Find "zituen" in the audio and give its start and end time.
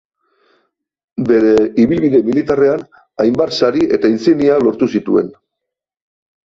4.99-5.35